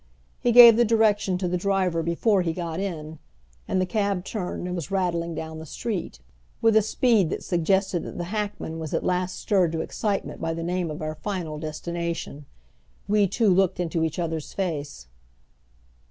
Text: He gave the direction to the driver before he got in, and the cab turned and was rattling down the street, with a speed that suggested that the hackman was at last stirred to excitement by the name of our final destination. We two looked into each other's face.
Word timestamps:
He 0.39 0.51
gave 0.51 0.77
the 0.77 0.83
direction 0.83 1.37
to 1.37 1.47
the 1.47 1.59
driver 1.59 2.01
before 2.01 2.41
he 2.41 2.53
got 2.53 2.79
in, 2.79 3.19
and 3.67 3.79
the 3.79 3.85
cab 3.85 4.25
turned 4.25 4.65
and 4.65 4.75
was 4.75 4.89
rattling 4.89 5.35
down 5.35 5.59
the 5.59 5.65
street, 5.67 6.21
with 6.59 6.75
a 6.75 6.81
speed 6.81 7.29
that 7.29 7.43
suggested 7.43 7.99
that 8.05 8.17
the 8.17 8.23
hackman 8.33 8.79
was 8.79 8.95
at 8.95 9.03
last 9.03 9.35
stirred 9.39 9.71
to 9.73 9.81
excitement 9.81 10.41
by 10.41 10.55
the 10.55 10.63
name 10.63 10.89
of 10.89 11.03
our 11.03 11.13
final 11.13 11.59
destination. 11.59 12.47
We 13.07 13.27
two 13.27 13.51
looked 13.53 13.79
into 13.79 14.03
each 14.03 14.17
other's 14.17 14.53
face. 14.53 15.05